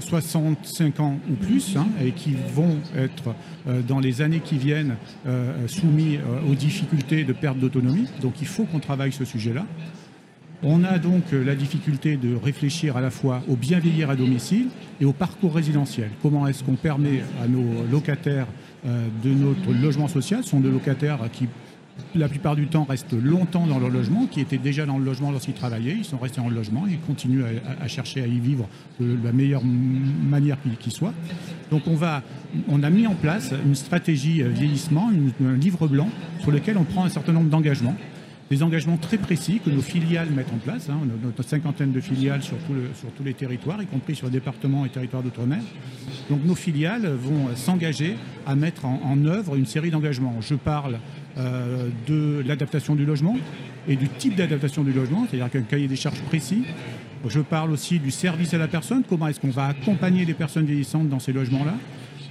65 0.00 0.98
euh, 0.98 1.02
ans 1.02 1.18
ou 1.30 1.34
plus 1.34 1.76
hein, 1.76 1.86
et 2.02 2.12
qui 2.12 2.34
vont 2.54 2.78
être 2.96 3.34
euh, 3.68 3.80
dans 3.82 4.00
les 4.00 4.22
années 4.22 4.40
qui 4.40 4.58
viennent 4.58 4.96
soumis 5.66 6.18
aux 6.50 6.54
difficultés 6.54 7.24
de 7.24 7.32
perte 7.32 7.58
d'autonomie. 7.58 8.08
Donc 8.22 8.40
il 8.40 8.46
faut 8.46 8.64
qu'on 8.64 8.80
travaille 8.80 9.12
ce 9.12 9.24
sujet-là. 9.24 9.66
On 10.62 10.84
a 10.84 10.98
donc 10.98 11.22
euh, 11.32 11.44
la 11.44 11.54
difficulté 11.54 12.16
de 12.16 12.34
réfléchir 12.34 12.96
à 12.96 13.00
la 13.00 13.10
fois 13.10 13.42
au 13.48 13.56
bien 13.56 13.78
vieillir 13.78 14.08
à 14.10 14.16
domicile 14.16 14.68
et 15.00 15.04
au 15.04 15.12
parcours 15.12 15.54
résidentiel. 15.54 16.10
Comment 16.22 16.46
est-ce 16.46 16.64
qu'on 16.64 16.76
permet 16.76 17.22
à 17.42 17.46
nos 17.46 17.84
locataires 17.90 18.46
euh, 18.86 19.06
de 19.22 19.30
notre 19.30 19.72
logement 19.72 20.08
social, 20.08 20.42
ce 20.44 20.50
sont 20.50 20.60
des 20.60 20.70
locataires 20.70 21.18
qui 21.32 21.48
la 22.14 22.28
plupart 22.28 22.56
du 22.56 22.66
temps 22.66 22.84
restent 22.84 23.14
longtemps 23.14 23.66
dans 23.66 23.78
leur 23.78 23.88
logement, 23.88 24.26
qui 24.26 24.40
étaient 24.40 24.58
déjà 24.58 24.84
dans 24.84 24.98
le 24.98 25.04
logement 25.04 25.30
lorsqu'ils 25.30 25.54
travaillaient, 25.54 25.96
ils 25.98 26.04
sont 26.04 26.18
restés 26.18 26.40
dans 26.40 26.48
le 26.48 26.54
logement 26.54 26.86
et 26.86 26.96
continuent 27.06 27.44
à, 27.80 27.88
chercher 27.88 28.22
à 28.22 28.26
y 28.26 28.38
vivre 28.38 28.68
de 29.00 29.16
la 29.24 29.32
meilleure 29.32 29.62
manière 29.64 30.58
qui, 30.78 30.90
soit. 30.90 31.14
Donc 31.70 31.86
on, 31.86 31.94
va, 31.94 32.22
on 32.68 32.82
a 32.82 32.90
mis 32.90 33.06
en 33.06 33.14
place 33.14 33.52
une 33.64 33.74
stratégie 33.74 34.42
euh, 34.42 34.48
vieillissement, 34.48 35.10
un 35.10 35.56
livre 35.56 35.88
blanc 35.88 36.08
sur 36.40 36.50
lequel 36.50 36.76
on 36.76 36.84
prend 36.84 37.04
un 37.04 37.08
certain 37.08 37.32
nombre 37.32 37.48
d'engagements 37.48 37.96
des 38.50 38.62
engagements 38.62 38.96
très 38.96 39.18
précis 39.18 39.60
que 39.64 39.70
nos 39.70 39.82
filiales 39.82 40.30
mettent 40.30 40.52
en 40.52 40.58
place, 40.58 40.88
hein, 40.88 40.98
notre 41.22 41.42
cinquantaine 41.42 41.92
de 41.92 42.00
filiales 42.00 42.42
sur, 42.42 42.56
tous 43.16 43.24
les 43.24 43.34
territoires, 43.34 43.82
y 43.82 43.86
compris 43.86 44.14
sur 44.14 44.26
le 44.26 44.32
département 44.32 44.86
et 44.86 44.88
territoires 44.88 45.22
d'outre-mer. 45.22 45.60
Donc 46.30 46.44
nos 46.44 46.54
filiales 46.54 47.06
vont 47.06 47.54
s'engager 47.56 48.16
à 48.46 48.54
mettre 48.54 48.84
en, 48.84 49.24
œuvre 49.24 49.56
une 49.56 49.66
série 49.66 49.90
d'engagements. 49.90 50.36
Je 50.40 50.54
parle 50.54 50.98
euh, 51.38 51.88
de 52.06 52.44
l'adaptation 52.46 52.94
du 52.94 53.04
logement 53.04 53.36
et 53.88 53.96
du 53.96 54.08
type 54.08 54.36
d'adaptation 54.36 54.84
du 54.84 54.92
logement, 54.92 55.26
c'est-à-dire 55.28 55.50
qu'un 55.50 55.62
cahier 55.62 55.88
des 55.88 55.96
charges 55.96 56.22
précis. 56.22 56.62
Je 57.28 57.40
parle 57.40 57.72
aussi 57.72 57.98
du 57.98 58.12
service 58.12 58.54
à 58.54 58.58
la 58.58 58.68
personne, 58.68 59.02
comment 59.08 59.26
est-ce 59.26 59.40
qu'on 59.40 59.50
va 59.50 59.66
accompagner 59.66 60.24
les 60.24 60.34
personnes 60.34 60.66
vieillissantes 60.66 61.08
dans 61.08 61.18
ces 61.18 61.32
logements-là 61.32 61.74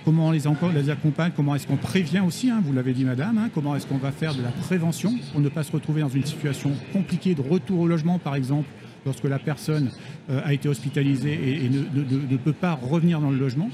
comment 0.05 0.27
on 0.27 0.31
les, 0.31 0.47
accompagne, 0.89 1.31
comment 1.35 1.55
est-ce 1.55 1.65
qu'on 1.65 1.77
prévient 1.77 2.21
aussi, 2.25 2.51
hein, 2.51 2.61
vous 2.63 2.71
l'avez 2.71 2.93
dit 2.93 3.03
madame, 3.03 3.39
hein, 3.39 3.49
comment 3.53 3.75
est-ce 3.75 3.87
qu'on 3.87 3.97
va 3.97 4.11
faire 4.11 4.35
de 4.35 4.43
la 4.43 4.51
prévention 4.51 5.13
pour 5.31 5.41
ne 5.41 5.49
pas 5.49 5.63
se 5.63 5.71
retrouver 5.71 6.01
dans 6.01 6.09
une 6.09 6.23
situation 6.23 6.71
compliquée 6.93 7.33
de 7.33 7.41
retour 7.41 7.79
au 7.79 7.87
logement 7.87 8.19
par 8.19 8.35
exemple, 8.35 8.69
lorsque 9.05 9.23
la 9.23 9.39
personne 9.39 9.89
euh, 10.29 10.41
a 10.45 10.53
été 10.53 10.69
hospitalisée 10.69 11.65
et, 11.65 11.69
ne, 11.69 12.37
peut 12.37 12.53
pas 12.53 12.73
revenir 12.73 13.19
dans 13.19 13.31
le 13.31 13.37
logement? 13.37 13.69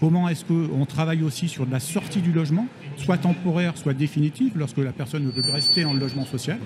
Comment 0.00 0.28
est-ce 0.28 0.44
qu'on 0.44 0.84
travaille 0.86 1.22
aussi 1.22 1.48
sur 1.48 1.66
la 1.70 1.80
sortie 1.80 2.20
du 2.20 2.32
logement, 2.32 2.66
soit 2.96 3.18
temporaire, 3.18 3.76
soit 3.76 3.94
définitive, 3.94 4.52
lorsque 4.56 4.78
la 4.78 4.92
personne 4.92 5.24
ne 5.24 5.30
peut 5.30 5.42
rester 5.50 5.84
dans 5.84 5.92
le 5.92 6.00
logement 6.00 6.24
social? 6.24 6.58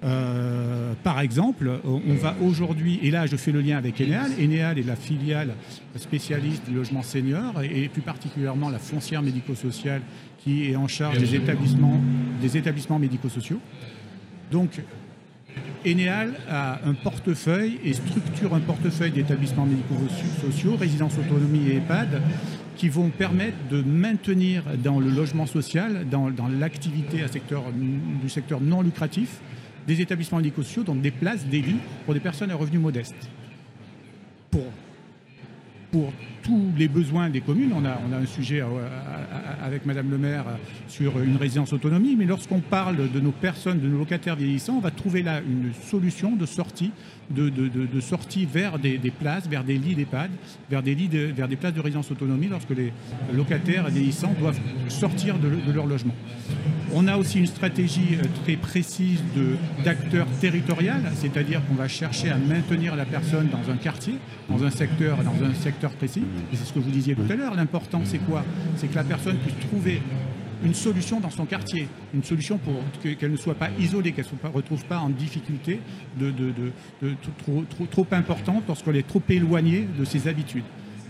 Par 0.00 1.20
exemple, 1.20 1.70
on 1.84 2.14
va 2.14 2.34
aujourd'hui, 2.42 2.98
et 3.02 3.10
là 3.10 3.26
je 3.26 3.36
fais 3.36 3.52
le 3.52 3.60
lien 3.60 3.76
avec 3.76 4.00
Eneal, 4.00 4.30
Eneal 4.40 4.78
est 4.78 4.86
la 4.86 4.96
filiale 4.96 5.54
spécialiste 5.96 6.66
du 6.68 6.74
logement 6.74 7.02
senior 7.02 7.62
et, 7.62 7.88
plus 7.88 8.02
particulièrement 8.02 8.70
la 8.70 8.78
foncière 8.78 9.22
médico-sociale 9.22 10.02
qui 10.38 10.70
est 10.70 10.76
en 10.76 10.88
charge 10.88 11.18
des 11.18 11.34
établissements, 11.34 12.00
des 12.40 12.56
établissements 12.56 12.98
médico-sociaux. 12.98 13.60
Donc 14.50 14.80
Eneal 15.86 16.34
a 16.48 16.80
un 16.86 16.94
portefeuille 16.94 17.78
et 17.84 17.92
structure 17.94 18.54
un 18.54 18.60
portefeuille 18.60 19.10
d'établissements 19.10 19.66
médico-sociaux, 19.66 20.76
résidences 20.76 21.18
autonomie 21.18 21.70
et 21.70 21.76
EHPAD, 21.76 22.20
qui 22.76 22.88
vont 22.88 23.10
permettre 23.10 23.56
de 23.70 23.82
maintenir 23.82 24.62
dans 24.82 25.00
le 25.00 25.10
logement 25.10 25.46
social, 25.46 26.06
dans, 26.10 26.30
l'activité 26.58 27.18
du 27.18 28.28
secteur 28.28 28.60
non 28.60 28.82
lucratif, 28.82 29.40
des 29.90 30.00
établissements 30.00 30.38
médico-sociaux, 30.38 30.84
donc 30.84 31.00
des 31.00 31.10
places, 31.10 31.44
des 31.46 31.60
lits 31.60 31.80
pour 32.04 32.14
des 32.14 32.20
personnes 32.20 32.50
à 32.50 32.54
revenus 32.54 32.80
modestes. 32.80 33.28
Pour 34.50 34.62
pour 35.90 36.12
tous 36.42 36.70
les 36.76 36.88
besoins 36.88 37.28
des 37.28 37.40
communes. 37.40 37.72
On 37.74 37.84
a, 37.84 37.98
on 38.08 38.12
a 38.12 38.18
un 38.18 38.26
sujet 38.26 38.60
euh, 38.60 38.66
avec 39.62 39.86
Madame 39.86 40.10
le 40.10 40.18
maire 40.18 40.44
sur 40.88 41.20
une 41.20 41.36
résidence 41.36 41.72
autonomie, 41.72 42.16
mais 42.16 42.24
lorsqu'on 42.26 42.60
parle 42.60 43.10
de 43.10 43.20
nos 43.20 43.32
personnes, 43.32 43.80
de 43.80 43.88
nos 43.88 43.98
locataires 43.98 44.36
vieillissants, 44.36 44.76
on 44.76 44.80
va 44.80 44.90
trouver 44.90 45.22
là 45.22 45.40
une 45.40 45.72
solution 45.88 46.36
de 46.36 46.46
sortie, 46.46 46.92
de, 47.30 47.48
de, 47.48 48.00
sortie 48.00 48.46
vers 48.46 48.78
des, 48.78 48.98
places, 49.10 49.48
vers 49.48 49.64
des 49.64 49.78
lits 49.78 49.94
d'EHPAD, 49.94 50.30
vers 50.70 50.82
des, 50.82 50.94
lits 50.94 51.08
vers 51.08 51.48
des 51.48 51.56
places 51.56 51.74
de 51.74 51.80
résidence 51.80 52.10
autonomie 52.10 52.48
lorsque 52.48 52.70
les 52.70 52.92
locataires 53.34 53.88
vieillissants 53.88 54.34
doivent 54.38 54.60
sortir 54.88 55.36
de, 55.38 55.72
leur 55.72 55.86
logement. 55.86 56.14
On 56.92 57.06
a 57.06 57.16
aussi 57.16 57.38
une 57.38 57.46
stratégie 57.46 58.16
euh, 58.18 58.24
très 58.44 58.56
précise 58.56 59.22
d'acteurs 59.84 60.26
territorial, 60.40 61.02
c'est-à-dire 61.14 61.62
qu'on 61.66 61.74
va 61.74 61.88
chercher 61.88 62.30
à 62.30 62.36
maintenir 62.36 62.96
la 62.96 63.04
personne 63.04 63.48
dans 63.48 63.70
un 63.70 63.76
quartier, 63.76 64.14
dans 64.48 64.64
un 64.64 64.70
secteur, 64.70 65.18
dans 65.18 65.44
un 65.44 65.54
secteur 65.54 65.92
précis. 65.92 66.22
C'est 66.52 66.64
ce 66.64 66.72
que 66.72 66.78
vous 66.78 66.90
disiez 66.90 67.14
tout 67.14 67.30
à 67.30 67.36
l'heure. 67.36 67.54
L'important, 67.54 68.02
c'est 68.04 68.18
quoi? 68.18 68.44
C'est 68.76 68.88
que 68.88 68.96
la 68.96 69.04
personne 69.04 69.36
puisse 69.36 69.58
trouver 69.68 70.02
une 70.64 70.74
solution 70.74 71.20
dans 71.20 71.30
son 71.30 71.46
quartier, 71.46 71.88
une 72.12 72.24
solution 72.24 72.58
pour 72.58 72.74
qu'elle 73.02 73.32
ne 73.32 73.36
soit 73.36 73.54
pas 73.54 73.70
isolée, 73.78 74.12
qu'elle 74.12 74.26
ne 74.26 74.48
se 74.48 74.52
retrouve 74.54 74.84
pas 74.84 74.98
en 74.98 75.08
difficulté 75.08 75.80
trop, 77.38 77.64
trop 77.90 78.06
importante 78.12 78.64
lorsqu'elle 78.68 78.96
est 78.96 79.06
trop 79.06 79.22
éloignée 79.28 79.86
de 79.98 80.04
ses 80.04 80.28
habitudes. 80.28 80.64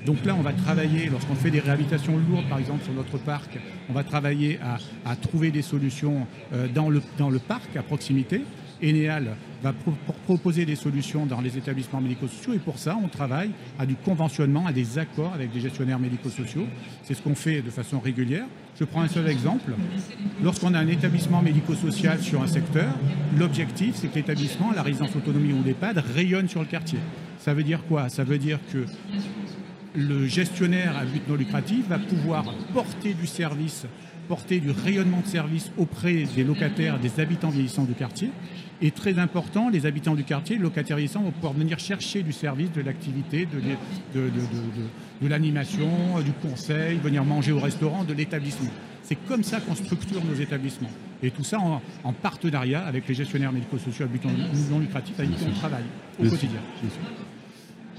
Donc 0.06 0.24
là, 0.24 0.34
on 0.34 0.42
va 0.42 0.52
travailler, 0.52 1.08
lorsqu'on 1.10 1.34
fait 1.34 1.50
des 1.50 1.60
réhabilitations 1.60 2.16
lourdes, 2.16 2.48
par 2.48 2.58
exemple 2.58 2.84
sur 2.84 2.92
notre 2.92 3.18
parc, 3.18 3.58
on 3.88 3.92
va 3.92 4.02
travailler 4.02 4.58
à, 5.04 5.16
trouver 5.16 5.50
des 5.50 5.62
solutions 5.62 6.26
euh, 6.52 6.68
dans, 6.68 6.88
le, 6.88 7.38
parc 7.38 7.76
à 7.76 7.82
proximité. 7.82 8.42
Eneal 8.82 9.36
va 9.62 9.74
proposer 10.24 10.64
des 10.64 10.74
solutions 10.74 11.26
dans 11.26 11.42
les 11.42 11.58
établissements 11.58 12.00
médico-sociaux 12.00 12.54
et 12.54 12.58
pour 12.58 12.78
ça, 12.78 12.96
on 13.02 13.08
travaille 13.08 13.50
à 13.78 13.84
du 13.84 13.94
conventionnement, 13.94 14.66
à 14.66 14.72
des 14.72 14.98
accords 14.98 15.34
avec 15.34 15.52
des 15.52 15.60
gestionnaires 15.60 15.98
médico-sociaux. 15.98 16.66
C'est 17.02 17.12
ce 17.12 17.20
qu'on 17.20 17.34
fait 17.34 17.60
de 17.60 17.68
façon 17.68 18.00
régulière. 18.00 18.46
Je 18.78 18.84
prends 18.84 19.02
un 19.02 19.08
seul 19.08 19.28
exemple. 19.28 19.72
Lorsqu'on 20.42 20.72
a 20.72 20.78
un 20.78 20.88
établissement 20.88 21.42
médico-social 21.42 22.20
sur 22.22 22.40
un 22.40 22.46
secteur, 22.46 22.88
l'objectif, 23.38 23.96
c'est 23.96 24.08
que 24.08 24.14
l'établissement, 24.14 24.72
la 24.74 24.82
résidence 24.82 25.14
autonomie 25.14 25.52
ou 25.52 25.62
l'EHPAD 25.62 25.98
rayonne 26.14 26.48
sur 26.48 26.60
le 26.60 26.66
quartier. 26.66 27.00
Ça 27.38 27.52
veut 27.52 27.62
dire 27.62 27.82
quoi? 27.86 28.08
Ça 28.08 28.24
veut 28.24 28.38
dire 28.38 28.58
que 28.72 28.86
le 29.94 30.26
gestionnaire 30.26 30.96
à 30.96 31.04
but 31.04 31.28
non 31.28 31.34
lucratif 31.34 31.88
va 31.88 31.98
pouvoir 31.98 32.44
porter 32.72 33.14
du 33.14 33.26
service, 33.26 33.86
porter 34.28 34.60
du 34.60 34.70
rayonnement 34.70 35.20
de 35.20 35.26
service 35.26 35.70
auprès 35.76 36.24
des 36.36 36.44
locataires, 36.44 36.98
des 36.98 37.20
habitants 37.20 37.50
vieillissants 37.50 37.84
du 37.84 37.94
quartier. 37.94 38.30
Et 38.82 38.92
très 38.92 39.18
important, 39.18 39.68
les 39.68 39.84
habitants 39.84 40.14
du 40.14 40.24
quartier, 40.24 40.56
les 40.56 40.62
locataires 40.62 40.96
vieillissants 40.96 41.22
vont 41.22 41.32
pouvoir 41.32 41.52
venir 41.52 41.78
chercher 41.78 42.22
du 42.22 42.32
service, 42.32 42.72
de 42.72 42.80
l'activité, 42.80 43.46
de, 43.46 43.60
de, 44.18 45.28
l'animation, 45.28 45.90
du 46.24 46.32
conseil, 46.32 46.98
venir 46.98 47.24
manger 47.24 47.52
au 47.52 47.58
restaurant, 47.58 48.04
de 48.04 48.14
l'établissement. 48.14 48.70
C'est 49.02 49.18
comme 49.26 49.42
ça 49.42 49.60
qu'on 49.60 49.74
structure 49.74 50.24
nos 50.24 50.34
établissements. 50.34 50.90
Et 51.22 51.30
tout 51.30 51.44
ça 51.44 51.58
en, 51.58 52.12
partenariat 52.12 52.82
avec 52.86 53.06
les 53.08 53.14
gestionnaires 53.14 53.52
médico-sociaux 53.52 54.06
à 54.06 54.08
but 54.08 54.24
non 54.70 54.78
lucratif 54.78 55.18
avec 55.18 55.36
qui 55.36 55.44
on 55.44 55.58
travaille 55.58 55.84
au 56.18 56.28
quotidien. 56.28 56.60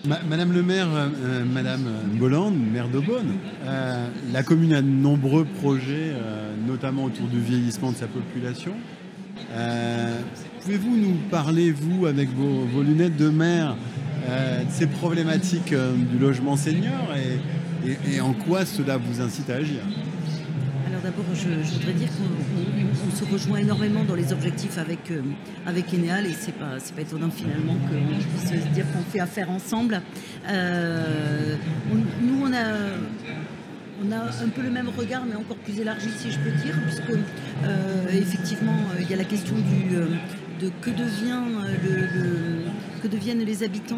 Madame 0.05 0.51
le 0.51 0.63
maire, 0.63 0.88
euh, 0.91 1.10
euh, 1.24 1.46
Madame 1.46 1.88
Bolland, 2.13 2.51
maire 2.51 2.88
d'Aubonne, 2.88 3.36
euh, 3.65 4.08
la 4.34 4.41
commune 4.41 4.74
a 4.74 4.81
de 4.81 4.88
nombreux 4.88 5.46
projets, 5.46 6.13
notamment 6.67 7.03
autour 7.05 7.27
du 7.27 7.39
vieillissement 7.39 7.91
de 7.91 7.98
sa 7.98 8.08
population. 8.08 8.74
Pouvez-vous 10.62 10.98
nous 10.98 11.15
parler, 11.29 11.72
vous, 11.72 12.05
avec 12.08 12.29
vos, 12.29 12.81
lunettes 12.81 13.17
de 13.17 13.29
maire, 13.29 13.75
de 14.27 14.72
ces 14.72 14.88
problématiques 14.88 15.74
du 15.74 16.17
logement 16.20 16.55
senior 16.55 17.13
et 17.86 18.22
en 18.22 18.34
quoi 18.34 18.65
cela 18.65 18.98
vous 18.98 19.22
incite 19.22 19.50
à 19.50 19.55
agir? 19.55 19.81
D'abord, 21.03 21.25
je, 21.34 21.50
voudrais 21.74 21.93
dire 21.93 22.10
qu'on 22.10 23.15
se 23.15 23.31
rejoint 23.31 23.60
énormément 23.60 24.03
dans 24.03 24.15
les 24.15 24.31
objectifs 24.31 24.77
avec, 24.77 25.12
euh, 25.12 25.22
avec 25.65 25.93
Eneal 25.93 26.25
et 26.25 26.34
c'est 26.34 26.53
pas, 26.53 26.77
pas 26.96 27.01
étonnant 27.01 27.29
finalement 27.29 27.74
qu'on 27.74 28.17
puisse 28.38 28.50
se 28.50 28.67
dire 28.70 28.86
qu'on 28.91 29.03
fait 29.12 29.20
affaire 29.20 29.50
ensemble. 29.50 30.01
Euh, 30.48 31.55
nous, 32.22 32.43
on 32.43 32.53
a, 32.53 32.75
on 34.03 34.12
a 34.12 34.43
un 34.43 34.50
peu 34.50 34.62
le 34.62 34.70
même 34.70 34.89
regard, 34.89 35.24
mais 35.27 35.36
encore 35.36 35.58
plus 35.58 35.79
élargi, 35.79 36.10
si 36.17 36.31
je 36.31 36.39
peux 36.39 36.51
dire, 36.51 36.75
puisque 36.84 37.10
euh, 37.10 38.08
effectivement, 38.13 38.77
il 39.00 39.10
y 39.10 39.13
a 39.13 39.17
la 39.17 39.24
question 39.24 39.55
du, 39.55 39.96
de 40.65 40.72
que, 40.81 40.89
devient 40.91 41.41
le, 41.84 42.65
que 43.01 43.08
deviennent 43.08 43.43
les 43.43 43.63
habitants 43.63 43.98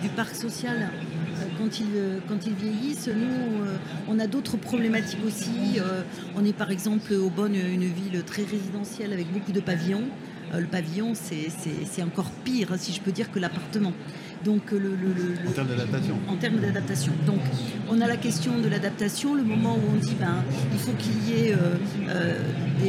du 0.00 0.08
parc 0.10 0.34
social 0.34 0.88
quand 1.60 1.80
ils, 1.80 1.96
euh, 1.96 2.18
quand 2.28 2.46
ils 2.46 2.54
vieillissent. 2.54 3.08
Nous, 3.08 3.64
euh, 3.64 3.76
on 4.08 4.18
a 4.18 4.26
d'autres 4.26 4.56
problématiques 4.56 5.24
aussi. 5.26 5.78
Euh, 5.78 6.02
on 6.36 6.44
est 6.44 6.52
par 6.52 6.70
exemple 6.70 7.12
au 7.14 7.28
Bonne, 7.28 7.54
une 7.54 7.84
ville 7.84 8.22
très 8.24 8.42
résidentielle 8.42 9.12
avec 9.12 9.30
beaucoup 9.32 9.52
de 9.52 9.60
pavillons. 9.60 10.04
le 10.52 10.66
pavillon, 10.66 11.12
c'est 11.14 12.02
encore 12.02 12.30
pire, 12.44 12.70
si 12.76 12.92
je 12.92 13.00
peux 13.00 13.12
dire, 13.12 13.30
que 13.30 13.38
l'appartement. 13.38 13.92
Donc, 14.44 14.72
le, 14.72 14.96
en 15.46 15.52
termes 15.52 15.68
d'adaptation. 15.68 16.18
En 16.26 16.36
termes 16.36 16.56
d'adaptation. 16.56 17.12
Donc, 17.26 17.40
on 17.88 18.00
a 18.00 18.08
la 18.08 18.16
question 18.16 18.58
de 18.58 18.68
l'adaptation, 18.68 19.34
le 19.34 19.44
moment 19.44 19.76
où 19.76 19.94
on 19.94 19.96
dit 19.96 20.16
ben, 20.18 20.42
il 20.72 20.78
faut 20.78 20.92
qu'il 20.92 21.28
y 21.28 21.50
ait 21.50 21.56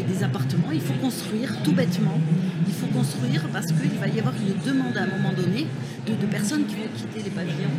des, 0.08 0.24
appartements, 0.24 0.72
il 0.74 0.82
faut 0.82 1.00
construire 1.02 1.62
tout 1.64 1.74
bêtement. 1.74 2.20
Il 2.68 2.74
faut 2.74 2.88
construire 2.88 3.44
parce 3.54 3.68
qu'il 3.68 4.00
va 4.00 4.08
y 4.08 4.20
avoir 4.20 4.34
une 4.36 4.58
demande 4.66 4.98
à 4.98 5.04
un 5.04 5.18
moment 5.18 5.34
donné 5.34 5.68
de, 6.08 6.14
de 6.14 6.26
personnes 6.32 6.66
qui 6.66 6.76
vont 6.76 6.90
quitter 6.96 7.22
les 7.24 7.32
pavillons 7.32 7.78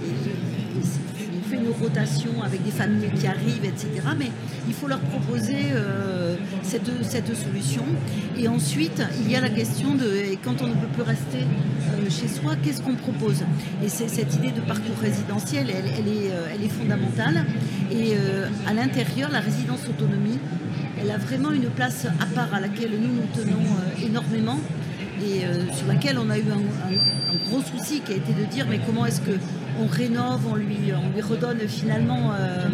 on 0.00 1.48
fait 1.48 1.56
une 1.56 1.72
rotation 1.80 2.42
avec 2.42 2.62
des 2.62 2.70
familles 2.70 3.10
qui 3.18 3.26
arrivent, 3.26 3.64
etc. 3.64 3.88
Mais 4.18 4.30
il 4.68 4.74
faut 4.74 4.88
leur 4.88 5.00
proposer 5.00 5.72
euh, 5.74 6.36
cette, 6.62 6.90
cette, 7.02 7.34
solution. 7.34 7.84
Et 8.38 8.48
ensuite, 8.48 9.02
il 9.24 9.30
y 9.30 9.36
a 9.36 9.40
la 9.40 9.48
question 9.48 9.94
de 9.94 10.36
quand 10.44 10.62
on 10.62 10.68
ne 10.68 10.74
peut 10.74 10.86
plus 10.92 11.02
rester 11.02 11.38
euh, 11.40 12.10
chez 12.10 12.28
soi, 12.28 12.52
qu'est-ce 12.62 12.82
qu'on 12.82 12.94
propose? 12.94 13.44
Et 13.84 13.88
cette 13.88 14.34
idée 14.36 14.50
de 14.52 14.60
parcours 14.60 14.96
résidentiel, 15.00 15.70
elle, 15.70 16.08
est, 16.08 16.30
euh, 16.30 16.46
elle 16.54 16.64
est, 16.64 16.68
fondamentale. 16.68 17.44
Et 17.90 18.14
à 18.66 18.72
l'intérieur, 18.72 19.30
la 19.32 19.40
résidence 19.40 19.80
autonomie, 19.88 20.38
elle 21.00 21.10
a 21.10 21.16
vraiment 21.16 21.50
une 21.50 21.68
place 21.68 22.06
à 22.20 22.26
part 22.26 22.54
à 22.54 22.60
laquelle 22.60 22.92
nous 22.92 23.08
nous 23.08 23.26
tenons 23.34 23.64
énormément 24.00 24.60
et 25.20 25.42
sur 25.74 25.88
laquelle 25.88 26.16
on 26.18 26.30
a 26.30 26.38
eu 26.38 26.44
un, 26.52 27.50
gros 27.50 27.60
souci 27.60 28.00
qui 28.00 28.12
a 28.12 28.16
été 28.16 28.32
de 28.32 28.44
dire 28.44 28.66
mais 28.70 28.78
comment 28.86 29.06
est-ce 29.06 29.20
que 29.20 29.32
on 29.80 29.86
rénove, 29.86 30.46
on 30.50 30.54
lui, 30.54 30.92
on 30.92 31.14
lui 31.14 31.22
redonne 31.22 31.60
finalement 31.68 32.32
euh, 32.32 32.66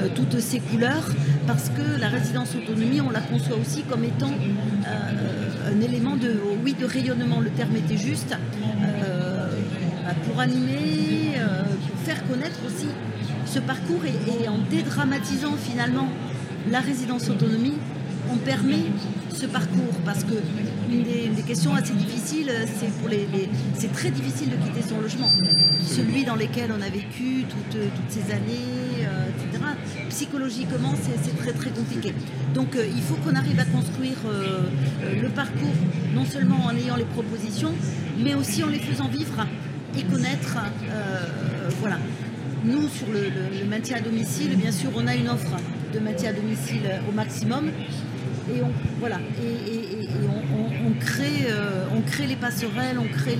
euh, 0.00 0.08
toutes 0.14 0.40
ses 0.40 0.60
couleurs, 0.60 1.08
parce 1.46 1.70
que 1.70 2.00
la 2.00 2.08
résidence 2.08 2.54
autonomie, 2.54 3.00
on 3.00 3.10
la 3.10 3.20
conçoit 3.20 3.56
aussi 3.56 3.82
comme 3.82 4.04
étant 4.04 4.30
euh, 4.32 5.72
un 5.72 5.80
élément 5.80 6.16
de, 6.16 6.40
rayonnement, 6.84 7.40
le 7.40 7.50
terme 7.50 7.76
était 7.76 7.96
juste, 7.96 8.36
pour 10.24 10.40
animer, 10.40 11.34
pour 11.88 12.00
faire 12.00 12.26
connaître 12.28 12.58
aussi 12.66 12.86
ce 13.46 13.58
parcours 13.58 14.02
et 14.04 14.48
en 14.48 14.58
dédramatisant 14.70 15.54
finalement 15.56 16.08
la 16.70 16.80
résidence 16.80 17.28
autonomie, 17.28 17.74
on 18.32 18.36
permet 18.36 18.84
ce 19.34 19.46
parcours 19.46 19.94
parce 20.04 20.24
que 20.24 20.34
une 20.90 21.34
des, 21.34 21.42
questions 21.42 21.74
assez 21.74 21.92
difficiles, 21.94 22.50
c'est 22.78 22.90
pour 22.98 23.08
les, 23.08 23.26
c'est 23.74 23.92
très 23.92 24.10
difficile 24.10 24.50
de 24.50 24.56
quitter 24.56 24.82
son 24.86 25.00
logement, 25.00 25.30
celui 25.86 26.24
dans 26.24 26.36
lequel 26.36 26.70
on 26.76 26.80
a 26.80 26.88
vécu 26.88 27.44
toutes, 27.48 27.78
ces 28.08 28.32
années, 28.32 29.04
euh, 29.04 29.28
etc. 29.28 29.64
Psychologiquement, 30.10 30.94
c'est 31.22 31.36
très 31.36 31.52
très 31.52 31.70
compliqué. 31.70 32.14
Donc 32.54 32.76
euh, 32.76 32.86
il 32.86 33.02
faut 33.02 33.16
qu'on 33.16 33.34
arrive 33.34 33.58
à 33.60 33.64
construire 33.64 34.16
euh, 34.26 34.62
le 35.20 35.28
parcours 35.28 35.74
non 36.14 36.24
seulement 36.24 36.64
en 36.64 36.76
ayant 36.76 36.96
les 36.96 37.04
propositions, 37.04 37.72
mais 38.18 38.34
aussi 38.34 38.62
en 38.64 38.68
les 38.68 38.80
faisant 38.80 39.08
vivre 39.08 39.46
et 39.98 40.02
connaître. 40.04 40.56
voilà. 41.80 41.98
Nous, 42.64 42.88
sur 42.88 43.06
le 43.06 43.64
maintien 43.66 43.98
à 43.98 44.00
domicile, 44.00 44.56
bien 44.56 44.72
sûr, 44.72 44.90
on 44.96 45.06
a 45.06 45.14
une 45.14 45.28
offre 45.28 45.56
de 45.94 46.00
maintien 46.00 46.30
à 46.30 46.32
domicile 46.32 46.82
au 47.08 47.12
maximum 47.12 47.70
et 48.54 48.62
on, 48.62 48.70
voilà, 49.00 49.18
et, 49.42 50.08
on, 50.86 50.92
crée, 50.98 51.46
euh, 51.50 51.84
on 51.94 52.00
crée 52.00 52.26
les 52.26 52.36
passerelles, 52.36 52.98
on 52.98 53.08
crée 53.08 53.38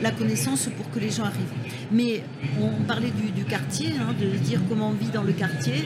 la 0.00 0.10
connaissance 0.10 0.68
pour 0.76 0.90
que 0.90 0.98
les 0.98 1.10
gens 1.10 1.24
arrivent. 1.24 1.52
Mais 1.90 2.22
on 2.60 2.82
parlait 2.84 3.10
du, 3.10 3.44
quartier, 3.44 3.92
hein, 3.98 4.14
de 4.18 4.36
dire 4.38 4.60
comment 4.68 4.90
on 4.90 4.92
vit 4.92 5.10
dans 5.10 5.22
le 5.22 5.32
quartier. 5.32 5.84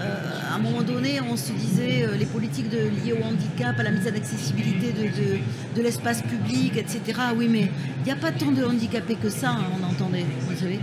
Euh, 0.00 0.40
à 0.50 0.56
un 0.56 0.58
moment 0.58 0.82
donné, 0.82 1.20
on 1.20 1.36
se 1.36 1.52
disait 1.52 2.04
euh, 2.04 2.16
les 2.16 2.26
politiques 2.26 2.68
de, 2.68 2.78
liées 2.78 3.12
au 3.12 3.24
handicap, 3.24 3.78
à 3.78 3.82
la 3.82 3.90
mise 3.90 4.06
en 4.06 4.16
accessibilité 4.16 4.92
de, 4.92 5.82
l'espace 5.82 6.22
public, 6.22 6.76
etc. 6.76 7.00
Oui, 7.36 7.48
mais 7.50 7.70
il 8.00 8.04
n'y 8.04 8.10
a 8.10 8.16
pas 8.16 8.32
tant 8.32 8.50
de 8.50 8.64
handicapés 8.64 9.16
que 9.16 9.28
ça, 9.28 9.50
hein, 9.50 9.64
on 9.80 9.84
entendait. 9.84 10.26
Vous 10.48 10.56
savez, 10.56 10.80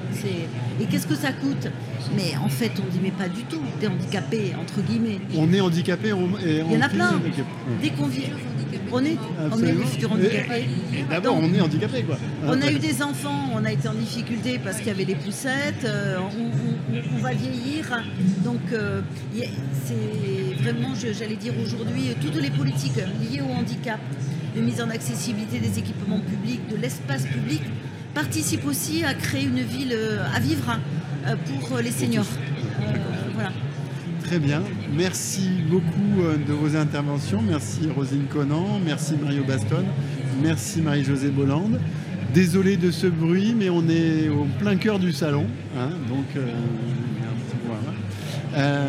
et 0.79 0.85
qu'est-ce 0.85 1.07
que 1.07 1.15
ça 1.15 1.31
coûte? 1.33 1.67
Mais 2.15 2.35
en 2.43 2.49
fait, 2.49 2.71
on 2.79 2.89
dit 2.91 2.99
mais 3.01 3.11
pas 3.11 3.27
du 3.27 3.43
tout 3.43 3.61
des 3.79 3.87
handicapés 3.87 4.53
entre 4.59 4.81
guillemets. 4.81 5.19
On 5.35 5.51
est 5.53 5.61
handicapé, 5.61 6.09
et 6.43 6.59
il 6.59 6.73
y 6.73 6.77
en 6.77 6.81
a 6.81 6.89
plein. 6.89 7.21
Dès 7.81 7.89
qu'on 7.89 8.07
vit, 8.07 8.23
on 8.93 9.03
est, 9.05 9.17
on 9.51 9.59
est 9.59 9.71
les 9.71 9.85
futurs 9.85 10.11
handicapés. 10.11 10.67
D'abord, 11.09 11.37
on 11.41 11.53
est 11.53 11.61
handicapé, 11.61 12.03
quoi. 12.03 12.17
On 12.45 12.61
a 12.61 12.71
eu 12.71 12.79
des 12.79 13.01
enfants, 13.01 13.49
on 13.53 13.63
a 13.65 13.71
été 13.71 13.87
en 13.87 13.93
difficulté 13.93 14.59
parce 14.63 14.77
qu'il 14.77 14.87
y 14.87 14.91
avait 14.91 15.05
les 15.05 15.15
poussettes, 15.15 15.85
euh, 15.85 16.17
on, 17.13 17.17
va 17.19 17.33
vieillir. 17.33 18.03
Donc, 18.43 18.61
euh, 18.73 19.01
c'est 19.85 20.63
vraiment, 20.63 20.93
j'allais 20.95 21.35
dire 21.35 21.53
aujourd'hui, 21.63 22.15
toutes 22.21 22.41
les 22.41 22.49
politiques 22.49 22.97
liées 23.21 23.41
au 23.41 23.51
handicap, 23.51 23.99
de 24.55 24.61
mise 24.61 24.81
en 24.81 24.89
accessibilité 24.89 25.59
des 25.59 25.79
équipements 25.79 26.19
publics, 26.19 26.67
de 26.69 26.75
l'espace 26.75 27.25
public, 27.25 27.61
participent 28.13 28.65
aussi 28.65 29.03
à 29.05 29.13
créer 29.13 29.45
une 29.45 29.61
ville 29.61 29.93
euh, 29.93 30.25
à 30.35 30.39
vivre 30.39 30.77
pour 31.67 31.77
les 31.77 31.91
seniors. 31.91 32.25
voilà. 33.35 33.51
Très 34.31 34.39
bien. 34.39 34.63
Merci 34.95 35.49
beaucoup 35.69 36.21
euh, 36.21 36.37
de 36.37 36.53
vos 36.53 36.77
interventions. 36.77 37.41
Merci 37.41 37.89
Rosine 37.93 38.27
Conan, 38.31 38.79
merci 38.79 39.15
Mario 39.21 39.43
Baston, 39.43 39.83
merci 40.41 40.79
Marie-Josée 40.81 41.31
Bolland. 41.31 41.71
Désolé 42.33 42.77
de 42.77 42.91
ce 42.91 43.07
bruit, 43.07 43.53
mais 43.53 43.69
on 43.69 43.89
est 43.89 44.29
au 44.29 44.47
plein 44.57 44.77
cœur 44.77 44.99
du 44.99 45.11
salon. 45.11 45.47
Hein, 45.77 45.89
donc, 46.07 46.23
euh, 46.37 46.47
euh, 48.55 48.87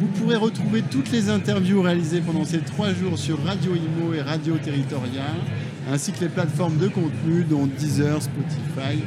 vous 0.00 0.08
pourrez 0.08 0.34
retrouver 0.34 0.82
toutes 0.82 1.12
les 1.12 1.30
interviews 1.30 1.80
réalisées 1.80 2.20
pendant 2.20 2.44
ces 2.44 2.58
trois 2.58 2.92
jours 2.92 3.18
sur 3.18 3.40
Radio 3.44 3.70
Imo 3.72 4.14
et 4.14 4.20
Radio 4.20 4.56
Territorial, 4.56 5.36
ainsi 5.92 6.10
que 6.10 6.22
les 6.22 6.28
plateformes 6.28 6.78
de 6.78 6.88
contenu 6.88 7.44
dont 7.48 7.68
Deezer, 7.68 8.20
Spotify, 8.20 9.00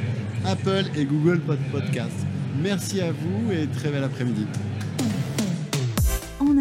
Apple 0.46 0.84
et 0.96 1.04
Google 1.04 1.42
Podcast. 1.70 2.16
Merci 2.62 3.02
à 3.02 3.12
vous 3.12 3.52
et 3.52 3.66
très 3.66 3.90
bel 3.90 4.04
après-midi 4.04 4.46